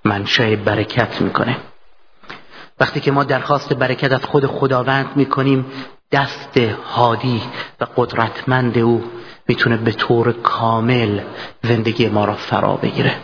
منشأ 0.03 0.55
برکت 0.55 1.21
می‌کنه. 1.21 1.57
وقتی 2.79 2.99
که 2.99 3.11
ما 3.11 3.23
درخواست 3.23 3.73
برکت 3.73 4.11
از 4.11 4.25
خود 4.25 4.45
خداوند 4.45 5.11
می‌کنیم 5.15 5.65
دست 6.11 6.57
هادی 6.95 7.41
و 7.81 7.87
قدرتمند 7.97 8.77
او 8.77 9.03
می‌تونه 9.47 9.77
به 9.77 9.91
طور 9.91 10.31
کامل 10.31 11.21
زندگی 11.63 12.07
ما 12.07 12.25
را 12.25 12.33
فرا 12.33 12.75
بگیره. 12.75 13.15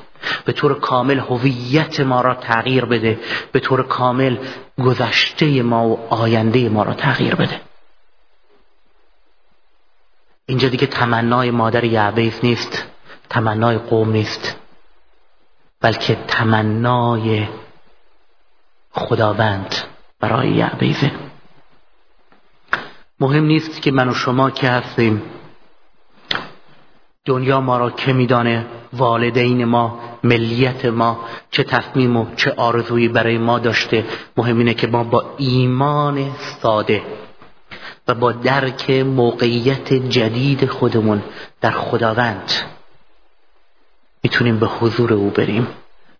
به 0.45 0.53
طور 0.53 0.79
کامل 0.79 1.19
هویت 1.19 1.99
ما 1.99 2.21
را 2.21 2.33
تغییر 2.33 2.85
بده. 2.85 3.19
به 3.51 3.59
طور 3.59 3.83
کامل 3.83 4.37
گذشته 4.85 5.63
ما 5.63 5.87
و 5.87 5.99
آینده 6.09 6.69
ما 6.69 6.83
را 6.83 6.93
تغییر 6.93 7.35
بده. 7.35 7.61
اینجا 10.45 10.69
دیگه 10.69 10.87
تمنای 10.87 11.51
مادر 11.51 11.83
یعبیز 11.83 12.39
نیست 12.43 12.85
تمنای 13.29 13.77
قوم 13.77 14.11
نیست 14.11 14.55
بلکه 15.81 16.17
تمنای 16.27 17.47
خداوند 18.95 19.75
برای 20.19 20.49
یعبیزه 20.49 21.11
مهم 23.19 23.45
نیست 23.45 23.81
که 23.81 23.91
من 23.91 24.09
و 24.09 24.13
شما 24.13 24.49
که 24.49 24.69
هستیم. 24.69 25.21
دنیا 27.25 27.61
ما 27.61 27.77
را 27.77 27.89
که 27.89 28.13
میدانه؟ 28.13 28.65
والدین 28.93 29.65
ما 29.65 29.99
ملیت 30.23 30.85
ما 30.85 31.19
چه 31.51 31.63
تصمیم 31.63 32.17
و 32.17 32.35
چه 32.35 32.53
آرزویی 32.57 33.07
برای 33.07 33.37
ما 33.37 33.59
داشته؟ 33.59 34.05
مهم 34.37 34.57
اینه 34.57 34.73
که 34.73 34.87
ما 34.87 35.03
با 35.03 35.35
ایمان 35.37 36.31
ساده 36.61 37.03
و 38.07 38.15
با 38.15 38.31
درک 38.31 38.89
موقعیت 38.89 39.93
جدید 39.93 40.65
خودمون 40.65 41.23
در 41.61 41.71
خداوند 41.71 42.51
می‌تونیم 44.23 44.59
به 44.59 44.67
حضور 44.67 45.13
او 45.13 45.29
بریم. 45.29 45.67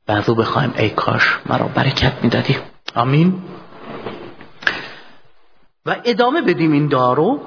و 0.07 0.11
از 0.11 0.29
او 0.29 0.35
بخوایم 0.35 0.73
ای 0.77 0.89
کاش 0.89 1.39
مرا 1.45 1.67
برکت 1.67 2.13
می‌دادی. 2.23 2.57
آمین. 2.95 3.43
و 5.85 5.95
ادامه 6.03 6.41
بدیم 6.41 6.71
این 6.71 6.87
دارو 6.87 7.39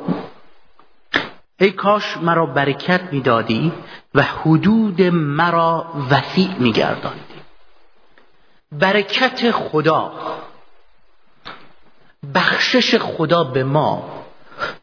ای 1.61 1.71
کاش 1.71 2.17
مرا 2.17 2.47
برکت 2.47 3.01
می‌دادی 3.13 3.73
و 4.15 4.23
حدود 4.23 5.03
مرا 5.03 5.87
وسیع 6.11 6.55
میگرداندی. 6.59 7.19
برکت 8.73 9.51
خدا 9.51 10.13
بخشش 12.35 12.99
خدا 12.99 13.45
به 13.45 13.65
ما 13.65 14.25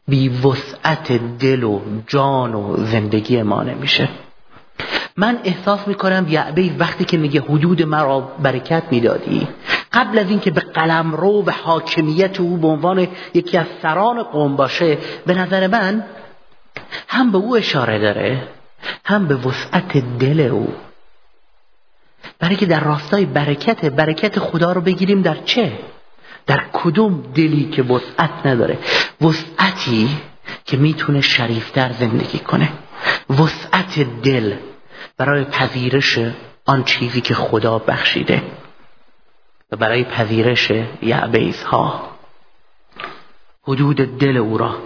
بی 0.08 0.28
وسعت 0.28 1.12
دل 1.38 1.64
و 1.64 1.80
جان 2.06 2.54
و 2.54 2.76
زندگی 2.76 3.42
ما 3.42 3.62
نمیشه. 3.62 4.08
من 5.16 5.38
احساس 5.44 5.88
می‌کنم 5.88 6.26
یعبه 6.28 6.70
وقتی 6.78 7.04
که 7.04 7.16
میگه 7.16 7.40
حدود 7.40 7.82
مرا 7.82 8.20
برکت 8.20 8.82
می‌دادی. 8.90 9.48
قبل 9.92 10.18
از 10.18 10.30
اینکه 10.30 10.50
به 10.50 10.60
قلم 10.60 11.14
رو 11.14 11.44
و 11.46 11.50
حاکمیت 11.50 12.40
او 12.40 12.56
به 12.56 12.68
عنوان 12.68 13.08
یکی 13.34 13.58
از 13.58 13.66
سران 13.82 14.22
قوم 14.22 14.56
باشه 14.56 14.98
به 15.26 15.34
نظر 15.34 15.66
من 15.66 16.04
هم 17.08 17.32
به 17.32 17.38
او 17.38 17.56
اشاره 17.56 17.98
داره 17.98 18.48
هم 19.04 19.26
به 19.26 19.34
وسعت 19.34 20.18
دل 20.18 20.40
او. 20.40 20.74
برای 22.38 22.56
که 22.56 22.66
در 22.66 22.80
راستای 22.80 23.24
برکت 23.24 23.84
برکت 23.84 24.38
خدا 24.38 24.72
رو 24.72 24.80
بگیریم 24.80 25.22
در 25.22 25.36
چه؟ 25.44 25.72
در 26.46 26.64
کدوم 26.72 27.24
دلی 27.34 27.64
که 27.64 27.82
وسعت 27.82 28.46
نداره؟ 28.46 28.78
وسعتی 29.20 30.08
که 30.64 30.76
می‌تونه 30.76 31.20
شریفتر 31.20 31.92
زندگی 31.92 32.38
کنه. 32.38 32.68
وسعت 33.30 34.00
دل. 34.22 34.54
برای 35.18 35.44
پذیرش 35.44 36.18
آن 36.66 36.84
چیزی 36.84 37.20
که 37.20 37.34
خدا 37.34 37.78
بخشیده 37.78 38.42
و 39.72 39.76
برای 39.76 40.04
پذیرش 40.04 40.72
یعبیز 41.02 41.62
ها 41.62 42.10
حدود 43.62 44.18
دل 44.18 44.36
او 44.36 44.58
را 44.58 44.76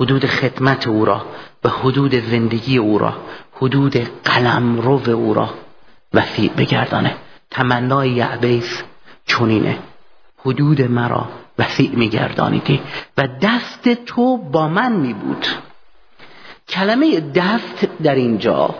حدود 0.00 0.26
خدمت 0.26 0.86
او 0.86 1.04
را 1.04 1.26
و 1.64 1.68
حدود 1.68 2.14
زندگی 2.14 2.78
او 2.78 2.98
را 2.98 3.16
حدود 3.52 3.96
قلم 4.24 4.80
رو 4.80 5.10
او 5.10 5.34
را 5.34 5.54
وسیع 6.14 6.52
بگردانه. 6.52 7.16
تمنای 7.50 8.10
یعبیز 8.10 8.82
چونینه 9.26 9.78
حدود 10.38 10.82
مرا 10.82 11.28
وسیع 11.58 11.90
میگردانیدی 11.90 12.80
و 13.16 13.28
دست 13.42 13.88
تو 13.88 14.36
با 14.36 14.68
من 14.68 14.92
می 14.92 15.12
بود 15.12 15.46
کلمه 16.68 17.20
دست 17.20 17.88
در 18.02 18.14
اینجا 18.14 18.74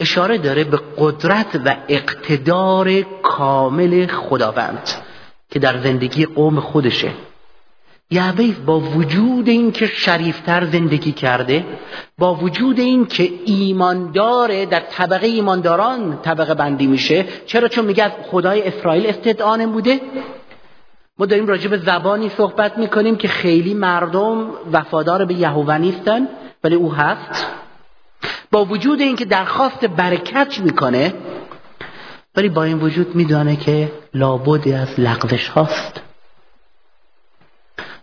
اشاره 0.00 0.38
داره 0.38 0.64
به 0.64 0.80
قدرت 0.98 1.60
و 1.64 1.76
اقتدار 1.88 3.02
کامل 3.22 4.06
خداوند 4.06 4.88
که 5.50 5.58
در 5.58 5.78
زندگی 5.78 6.26
قوم 6.26 6.60
خودشه. 6.60 7.10
یعبیز 8.10 8.54
با 8.66 8.80
وجود 8.80 9.48
این 9.48 9.72
که 9.72 9.86
شریفتر 9.86 10.64
زندگی 10.64 11.12
کرده 11.12 11.64
با 12.18 12.34
وجود 12.34 12.78
این 12.78 13.06
که 13.06 13.30
ایمانداره 13.44 14.66
در 14.66 14.80
طبقه 14.80 15.26
ایمانداران 15.26 16.18
طبقه 16.22 16.54
بندی 16.54 16.86
میشه 16.86 17.24
چرا؟ 17.46 17.68
چون 17.68 17.84
میگه 17.84 18.12
خدای 18.30 18.62
اسرائیل 18.62 19.06
استدعا 19.06 19.66
بوده 19.66 20.00
ما 21.18 21.26
داریم 21.26 21.46
راجع 21.46 21.68
به 21.68 21.78
زبانی 21.78 22.28
صحبت 22.28 22.78
می‌کنیم 22.78 23.16
که 23.16 23.28
خیلی 23.28 23.74
مردم 23.74 24.50
وفادار 24.72 25.24
به 25.24 25.34
یهوه 25.34 25.78
نیستن 25.78 26.28
ولی 26.64 26.74
او 26.74 26.94
هست. 26.94 27.46
با 28.50 28.64
وجود 28.64 29.00
اینکه 29.00 29.24
درخواست 29.24 29.84
برکت 29.84 30.58
می‌کنه 30.58 31.14
ولی 32.36 32.48
با 32.48 32.64
این 32.64 32.78
وجود 32.78 33.14
میدانه 33.14 33.56
که 33.56 33.92
لابدی 34.14 34.72
از 34.72 35.00
لغزش 35.00 35.48
هاست. 35.48 36.00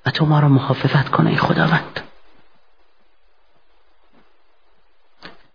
و 0.05 0.11
تو 0.11 0.25
ما 0.25 0.39
رو 0.39 0.49
محافظت 0.49 1.09
کنه 1.09 1.29
ای 1.29 1.37
خداوند. 1.37 1.99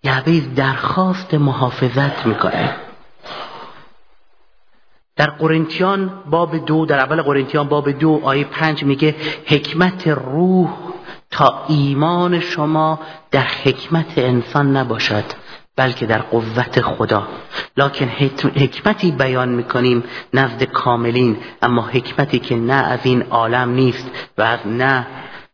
یعبیز 0.03 0.55
درخواست 0.55 1.35
محافظت 1.35 2.27
می‌کنه. 2.27 2.77
در 5.17 5.31
قرنتیان 5.31 6.23
باب 6.31 6.57
دو 6.67 6.87
در 6.87 6.99
اول 6.99 7.23
قرنتیان 7.23 7.69
باب 7.69 7.91
دو 7.91 8.21
آیه 8.25 8.45
پنج 8.45 8.85
میگه 8.85 9.17
حکمت 9.47 10.09
روح 10.09 10.90
تا 11.31 11.65
ایمان 11.69 12.41
شما 12.41 13.01
در 13.31 13.47
حکمت 13.65 14.19
انسان 14.19 14.77
نباشد 14.77 15.25
بلکه 15.77 16.07
در 16.07 16.19
قوت 16.19 16.81
خدا. 16.81 17.29
لکن 17.77 18.05
حکمتی 18.57 19.11
بیان 19.11 19.49
می‌کنیم 19.49 20.05
نزد 20.35 20.63
کاملین 20.63 21.37
اما 21.63 21.83
حکمتی 21.83 22.39
که 22.39 22.57
نه 22.57 22.75
از 22.75 23.01
این 23.03 23.23
عالم 23.23 23.71
نیست 23.71 24.11
و 24.39 24.43
از 24.43 24.59
نه 24.67 25.07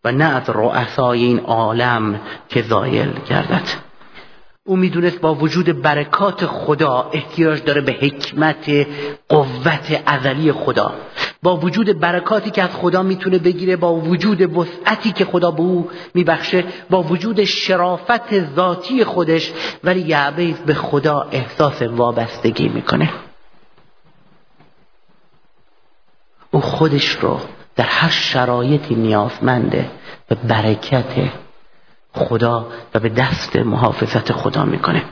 و 0.05 0.13
نه 0.13 0.25
از 0.25 0.51
رؤسای 0.51 1.25
این 1.25 1.39
عالم 1.39 2.21
که 2.49 2.63
زایل 2.63 3.13
گردد. 3.29 3.86
او 4.67 4.77
می‌دونست 4.77 5.21
با 5.21 5.35
وجود 5.35 5.83
برکات 5.83 6.47
خدا 6.47 7.11
احتیاج 7.13 7.63
داره 7.65 7.81
به 7.81 7.93
حکمت 7.93 8.87
قوت 9.29 10.03
ازلی 10.07 10.53
خدا. 10.53 10.95
با 11.43 11.57
وجود 11.57 12.01
برکاتی 12.01 12.51
که 12.51 12.63
از 12.63 12.71
خدا 12.71 13.03
می‌تونه 13.03 13.39
بگیره 13.39 13.77
با 13.77 13.95
وجود 13.95 14.57
وسعتی 14.57 15.13
که 15.13 15.25
خدا 15.25 15.51
به 15.51 15.61
او 15.61 15.91
میبخشه 16.15 16.65
با 16.91 17.03
وجود 17.03 17.45
شرافت 17.45 18.55
ذاتی 18.55 19.05
خودش 19.05 19.53
ولی 19.85 20.01
یعبیز 20.01 20.57
به 20.57 20.75
خدا 20.75 21.29
احساس 21.33 21.83
وابستگی 21.83 22.69
می‌کنه. 22.69 23.11
او 26.51 26.61
خودش 26.61 27.11
رو 27.11 27.41
در 27.77 27.85
هر 27.85 28.11
شرایطی 28.11 28.95
نیازمنده 28.95 29.91
به 30.29 30.35
برکت 30.35 31.31
خدا 32.17 32.67
و 32.95 33.01
به 33.01 33.09
دست 33.09 33.57
محافظت 33.57 34.33
خدا 34.33 34.65
می‌کنه. 34.65 35.03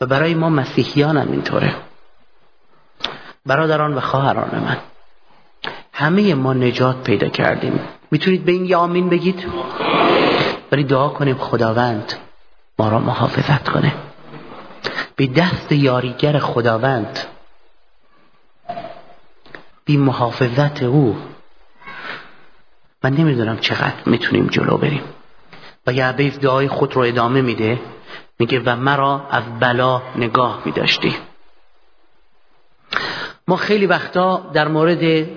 و 0.00 0.06
برای 0.06 0.34
ما 0.34 0.48
مسیحیان 0.48 1.16
هم 1.16 1.32
اینطوره. 1.32 1.74
برادران 3.46 3.94
و 3.94 4.00
خواهران 4.00 4.62
من 4.64 4.76
همه 5.92 6.34
ما 6.34 6.52
نجات 6.52 7.02
پیدا 7.02 7.28
کردیم. 7.28 7.80
می‌تونید 8.10 8.44
به 8.44 8.52
این 8.52 8.64
یه 8.64 8.76
آمین 8.76 9.08
بگید؟ 9.08 9.44
ولی 10.72 10.84
دعا 10.84 11.08
کنیم 11.08 11.36
خداوند 11.38 12.12
ما 12.78 12.88
را 12.88 12.98
محافظت 12.98 13.68
کنه. 13.68 13.94
به 15.16 15.26
دست 15.26 15.72
یاریگر 15.72 16.38
خداوند 16.38 17.18
بی 19.84 19.96
محافظت 19.96 20.82
او 20.82 21.16
من 23.04 23.14
نمی‌دونم 23.14 23.58
چقدر 23.58 23.94
می‌تونیم 24.06 24.46
جلو 24.46 24.76
بریم. 24.76 25.02
و 25.86 25.92
یعبیز 25.92 26.38
دعای 26.38 26.68
خود 26.68 26.96
رو 26.96 27.02
ادامه 27.02 27.42
میده 27.42 27.80
میگه 28.38 28.62
و 28.66 28.76
مرا 28.76 29.26
از 29.30 29.42
بلا 29.60 30.02
نگاه 30.16 30.62
میداشتی. 30.64 31.16
ما 33.48 33.56
خیلی 33.56 33.86
وقتا 33.86 34.50
در 34.52 34.68
مورد 34.68 35.28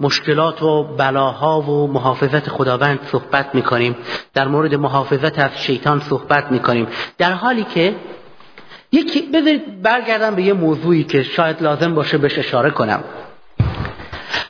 مشکلات 0.00 0.62
و 0.62 0.84
بلاها 0.96 1.60
و 1.60 1.92
محافظت 1.92 2.48
خداوند 2.48 2.98
صحبت 3.12 3.54
می‌کنیم. 3.54 3.96
در 4.34 4.48
مورد 4.48 4.74
محافظت 4.74 5.38
از 5.38 5.62
شیطان 5.62 6.00
صحبت 6.00 6.52
می‌کنیم. 6.52 6.86
در 7.18 7.32
حالی 7.32 7.64
که 7.64 7.94
یکی 8.92 9.22
بذارید 9.22 9.82
برگردم 9.82 10.34
به 10.34 10.42
یه 10.42 10.52
موضوعی 10.52 11.04
که 11.04 11.22
شاید 11.22 11.62
لازم 11.62 11.94
باشه 11.94 12.18
بهش 12.18 12.38
اشاره 12.38 12.70
کنم. 12.70 13.04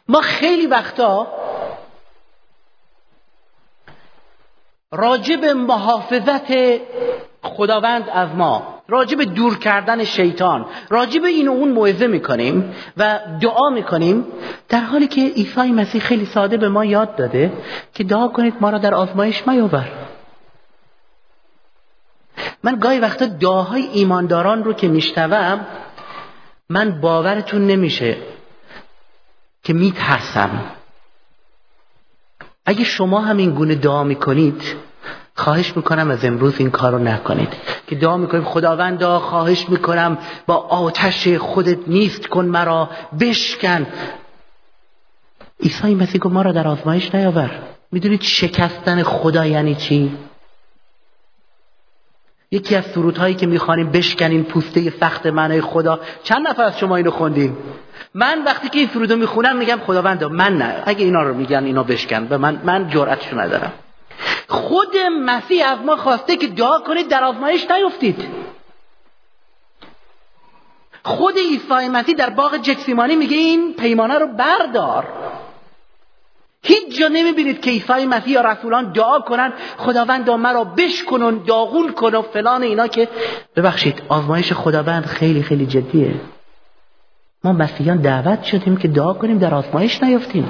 ما 0.08 0.20
خیلی 0.20 0.66
وقتا 0.66 1.26
راجب 4.92 5.44
محافظت 5.44 6.52
خداوند 7.42 8.08
از 8.12 8.28
ما 8.34 8.74
راجب 8.88 9.22
دور 9.22 9.58
کردن 9.58 10.04
شیطان 10.04 10.66
راجب 10.88 11.24
این 11.24 11.48
و 11.48 11.52
اون 11.52 11.68
موعظه 11.68 12.06
می‌کنیم 12.06 12.74
و 12.96 13.20
دعا 13.40 13.70
می‌کنیم 13.70 14.26
در 14.68 14.80
حالی 14.80 15.06
که 15.06 15.20
عیسی 15.20 15.72
مسیح 15.72 16.00
خیلی 16.00 16.26
ساده 16.26 16.56
به 16.56 16.68
ما 16.68 16.84
یاد 16.84 17.16
داده 17.16 17.52
که 17.94 18.04
دعا 18.04 18.28
کنید 18.28 18.54
ما 18.60 18.70
را 18.70 18.78
در 18.78 18.94
آزمایش 18.94 19.46
میاور 19.46 19.88
من 22.62 22.78
گاهی 22.78 22.98
وقتا 22.98 23.26
دعاهای 23.26 23.82
ایمانداران 23.82 24.64
رو 24.64 24.72
که 24.72 24.88
میشنوم 24.88 25.66
من 26.68 27.00
باورتون 27.00 27.66
نمیشه. 27.66 28.16
که 29.64 29.72
میترسم. 29.72 30.64
اگه 32.66 32.84
شما 32.84 33.20
همین 33.20 33.50
گونه 33.50 33.74
دعا 33.74 34.04
می‌کنید 34.04 34.62
خواهش 35.34 35.76
می‌کنم 35.76 36.10
از 36.10 36.24
امروز 36.24 36.54
این 36.58 36.70
کار 36.70 36.92
رو 36.92 36.98
نکنید. 36.98 37.48
که 37.86 37.94
دعا 37.94 38.16
می‌کنیم 38.16 38.44
خداوندا 38.44 39.18
خواهش 39.18 39.68
می‌کنم 39.68 40.18
با 40.46 40.54
آتش 40.54 41.28
خودت 41.28 41.78
نیست 41.86 42.26
کن 42.26 42.44
مرا 42.44 42.90
بشکن. 43.20 43.86
عیسی 45.60 45.94
مسیح 45.94 46.20
ما 46.26 46.42
را 46.42 46.52
در 46.52 46.68
آزمایش 46.68 47.14
نیاور. 47.14 47.50
می‌دونید 47.92 48.22
شکستن 48.22 49.02
خدا 49.02 49.46
یعنی 49.46 49.74
چی؟ 49.74 50.16
یکی 52.54 52.76
از 52.76 52.84
سرودهایی 52.94 53.34
که 53.34 53.46
می‌خوانیم 53.46 53.90
بشکنین 53.90 54.44
پوسته 54.44 54.90
سخت 54.90 55.26
معنای 55.26 55.60
خدا. 55.60 56.00
چند 56.22 56.48
نفر 56.48 56.62
از 56.62 56.78
شما 56.78 56.96
اینو 56.96 57.10
خوندیم 57.10 57.56
من 58.14 58.44
وقتی 58.44 58.68
که 58.68 58.78
این 58.78 58.88
سرودو 58.88 59.16
می‌خونم 59.16 59.56
میگم 59.56 59.78
خداوند 59.86 60.24
من 60.24 60.56
نه. 60.56 60.82
اگه 60.86 61.04
اینا 61.04 61.22
رو 61.22 61.34
میگن 61.34 61.64
اینا 61.64 61.82
بشکن. 61.82 62.24
به 62.24 62.36
من 62.36 62.60
من 62.64 62.88
جرأتشو 62.88 63.40
ندارم. 63.40 63.72
خود 64.48 64.96
مسیح 65.20 65.68
از 65.68 65.78
ما 65.86 65.96
خواسته 65.96 66.36
که 66.36 66.46
دعا 66.46 66.78
کنید 66.78 67.08
در 67.08 67.24
آزمایش 67.24 67.66
نیفتید. 67.70 68.24
خود 71.02 71.36
عیسی 71.36 71.88
مسیح 71.88 72.14
در 72.14 72.30
باغ 72.30 72.56
جکسیمانی 72.56 73.16
میگه 73.16 73.36
این 73.36 73.74
پیمانه 73.74 74.18
رو 74.18 74.26
بردار. 74.26 75.06
هیچ 76.64 76.98
جا 76.98 77.08
نمی‌بینید 77.08 77.60
که 77.60 77.70
عیسی 77.70 78.06
مسیح 78.06 78.32
یا 78.32 78.40
رسولان 78.40 78.92
دعا 78.92 79.20
کنن 79.20 79.52
خداوند 79.78 80.30
مرا 80.30 80.64
بشکنن 80.64 81.44
داغون 81.44 81.92
کن 81.92 82.14
و 82.14 82.22
فلان 82.22 82.62
اینا 82.62 82.86
که 82.86 83.08
ببخشید 83.56 84.02
آزمایش 84.08 84.52
خداوند 84.52 85.06
خیلی 85.06 85.42
خیلی 85.42 85.66
جدیه. 85.66 86.14
ما 87.44 87.52
مسیحیان 87.52 87.96
دعوت 87.96 88.44
شدیم 88.44 88.76
که 88.76 88.88
دعا 88.88 89.12
کنیم 89.12 89.38
در 89.38 89.54
آزمایش 89.54 90.02
نیفتیم. 90.02 90.48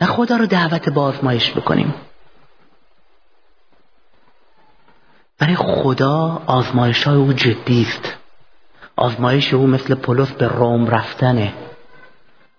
نه 0.00 0.06
خدا 0.06 0.36
رو 0.36 0.46
دعوت 0.46 0.88
به 0.88 1.00
آزمایش 1.00 1.52
بکنیم. 1.52 1.94
برای 5.38 5.56
خدا 5.56 6.42
آزمایش 6.46 7.04
های 7.04 7.16
او 7.16 7.32
جدی 7.32 7.82
است. 7.82 8.12
آزمایش 8.96 9.54
او 9.54 9.66
مثل 9.66 9.94
پولس 9.94 10.30
به 10.30 10.48
روم 10.48 10.86
رفتنه. 10.86 11.52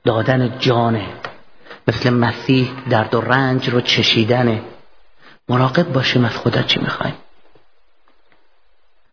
دادن 0.06 0.60
جانه. 0.60 1.08
مثل 1.88 2.10
مسیح 2.10 2.72
درد 2.90 3.16
و 3.16 3.22
رنج 3.22 3.70
رو 3.70 3.82
چشیدنه. 3.82 4.62
مراقب 5.50 5.94
باشیم 5.94 6.26
از 6.26 6.38
خدا 6.38 6.62
چی 6.62 6.80
می‌خوایم. 6.80 7.16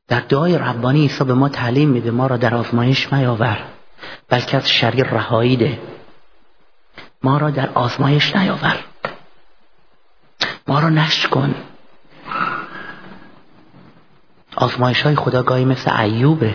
در 0.09 0.21
دعای 0.21 0.59
ربانی 0.59 1.01
عیسی 1.01 1.25
به 1.25 1.35
ما 1.35 1.49
تعلیم 1.49 1.89
میده 1.89 2.11
ما 2.11 2.27
را 2.27 2.37
در 2.37 2.55
آزمایش 2.55 3.13
میاور 3.13 3.65
بلکه 4.29 4.57
از 4.57 4.71
شریر 4.71 5.07
رهایی 5.07 5.57
ده. 5.57 5.79
ما 7.23 7.39
را 7.39 7.51
در 7.51 7.71
آزمایش 7.75 8.37
نیاور. 8.37 8.85
ما 10.67 10.81
را 10.81 10.89
نشکن 10.89 11.55
آزمایش 14.57 15.03
های 15.03 15.17
خدا 15.17 15.43
گاهی 15.43 15.65
مثل 15.65 16.01
ایوبه. 16.01 16.55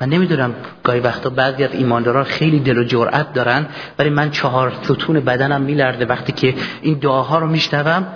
من 0.00 0.08
نمی‌دونم 0.08 0.54
گاهی 0.84 1.00
وقتا 1.00 1.30
بعضی 1.30 1.64
از 1.64 1.72
ایمانداران 1.72 2.24
خیلی 2.24 2.60
دل 2.60 2.78
و 2.78 2.84
جرأت 2.84 3.32
دارن 3.32 3.66
ولی 3.98 4.10
من 4.10 4.30
چهار 4.30 4.72
ستون 4.82 5.20
بدنم 5.20 5.60
میلرده 5.60 6.06
وقتی 6.06 6.32
که 6.32 6.54
این 6.82 6.98
دعاها 6.98 7.38
رو 7.38 7.46
میشنوم. 7.46 8.06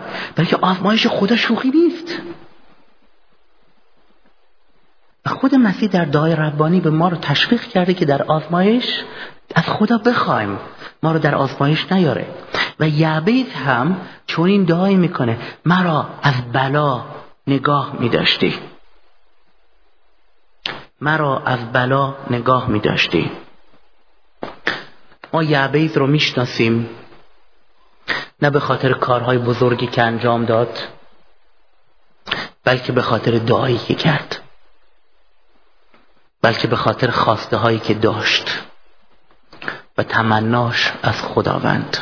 که 0.46 0.56
آزمایش 0.56 1.06
خدا 1.06 1.36
شوخی 1.36 1.70
نیست. 1.70 2.18
خود 5.26 5.54
مسیح 5.54 5.88
در 5.88 6.04
دعای 6.04 6.36
ربانی 6.36 6.80
به 6.80 6.90
ما 6.90 7.08
رو 7.08 7.16
تشویق 7.16 7.62
کرده 7.62 7.94
که 7.94 8.04
در 8.04 8.22
آزمایش 8.22 9.02
از 9.54 9.64
خدا 9.64 9.98
بخوایم. 9.98 10.58
ما 11.02 11.12
رو 11.12 11.18
در 11.18 11.34
آزمایش 11.34 11.92
نیاره. 11.92 12.26
و 12.80 12.88
یعبید 12.88 13.48
هم 13.48 13.96
چون 14.26 14.48
این 14.48 14.64
دعای 14.64 14.94
می‌کنه 14.94 15.38
مرا 15.64 16.06
از 16.22 16.34
بلا 16.52 17.04
نگاه 17.46 17.96
میداشتی. 18.00 18.54
مرا 21.04 21.38
از 21.38 21.72
بلا 21.72 22.14
نگاه 22.30 22.68
می 22.68 22.80
داشتی 22.80 23.30
ما 25.32 25.42
یعبید 25.42 25.96
رو 25.96 26.06
می‌شناسیم. 26.06 26.88
نه 28.42 28.50
به 28.50 28.60
خاطر 28.60 28.92
کارهای 28.92 29.38
بزرگی 29.38 29.86
که 29.86 30.02
انجام 30.02 30.44
داد 30.44 30.78
بلکه 32.64 32.92
به 32.92 33.02
خاطر 33.02 33.38
دعایی 33.38 33.78
که 33.78 33.94
کرد. 33.94 34.42
بلکه 36.42 36.68
به 36.68 36.76
خاطر 36.76 37.10
خواسته 37.10 37.56
هایی 37.56 37.78
که 37.78 37.94
داشت 37.94 38.58
و 39.98 40.02
تمناش 40.02 40.92
از 41.02 41.22
خداوند. 41.22 41.98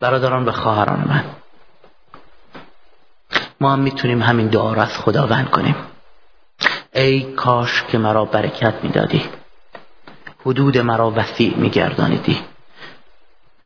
برادران 0.00 0.44
و 0.44 0.52
خواهران 0.52 1.04
من 1.08 1.24
ما 3.60 3.72
هم 3.72 3.78
می‌تونیم 3.78 4.22
همین 4.22 4.48
دعا 4.48 4.72
رو 4.72 4.80
از 4.80 4.98
خداوند 4.98 5.50
کنیم. 5.50 5.95
ای 6.96 7.32
کاش 7.32 7.82
که 7.82 7.98
مرا 7.98 8.24
برکت 8.24 8.74
می‌دادی. 8.84 9.22
حدود 10.46 10.78
مرا 10.78 11.10
وسیع 11.16 11.56
میگردانیدی. 11.56 12.40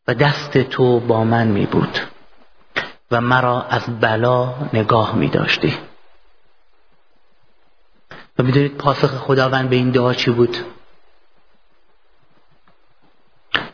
و 0.08 0.14
دست 0.14 0.58
تو 0.58 1.00
با 1.00 1.24
من 1.24 1.46
می 1.46 1.66
بود 1.66 1.98
و 3.10 3.20
مرا 3.20 3.62
از 3.62 4.00
بلا 4.00 4.54
نگاه 4.72 5.14
می 5.14 5.28
داشتی 5.28 5.78
و 8.38 8.42
می‌دونید 8.42 8.76
پاسخ 8.76 9.10
خداوند 9.10 9.70
به 9.70 9.76
این 9.76 9.90
دعا 9.90 10.14
چی 10.14 10.30
بود؟ 10.30 10.56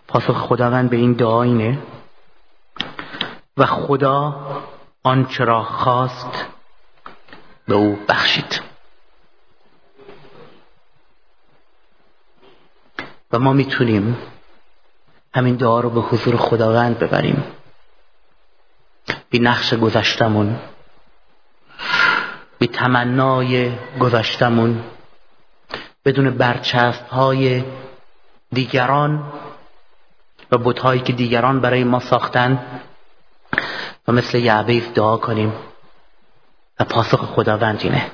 پاسخ 0.09 0.37
خداوند 0.37 0.91
به 0.91 0.97
این 0.97 1.13
دعا 1.13 1.43
اینه 1.43 1.79
و 3.57 3.67
خدا 3.67 4.47
آنچه 5.03 5.45
را 5.45 5.63
خواست 5.63 6.47
به 7.69 7.75
او 7.75 7.99
بخشید. 8.09 8.76
و 13.33 13.39
ما 13.39 13.53
می‌تونیم 13.53 14.17
همین 15.35 15.55
دعا 15.57 15.81
رو 15.81 15.91
به 15.91 16.01
حضور 16.01 16.37
خداوند 16.37 16.99
ببریم. 16.99 17.45
بی 19.31 19.39
نقش 19.39 19.75
گذشتمون 19.75 20.59
بی 22.59 22.67
تمنای 22.67 23.73
گذشتمون 24.01 24.85
بدون 26.05 26.31
برچسب 26.31 27.07
های 27.09 27.65
دیگران 28.53 29.33
و 30.51 30.59
بتهایی 30.59 31.01
که 31.01 31.13
دیگران 31.13 31.61
برای 31.61 31.85
ما 31.85 32.01
ساختن 32.01 32.81
و 34.09 34.13
مثل 34.13 34.39
یعبیف 34.39 34.93
دعا 34.93 35.17
کنیم. 35.17 35.53
و 36.81 36.85
پاسخ 36.85 37.21
خداوند 37.21 37.81
اینه. 37.83 38.11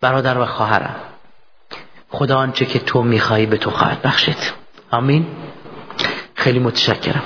برادر 0.00 0.38
و 0.38 0.46
خواهرم 0.46 1.07
خدا 2.08 2.36
آنچه 2.36 2.66
که 2.66 2.78
تو 2.78 3.02
میخوایی 3.02 3.46
به 3.46 3.56
تو 3.56 3.70
خواهد 3.70 4.02
بخشید. 4.02 4.52
آمین. 4.90 5.26
خیلی 6.34 6.58
متشکرم. 6.58 7.22